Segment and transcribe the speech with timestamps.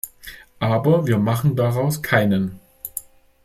[0.57, 2.59] Aber wir machen daraus keinen.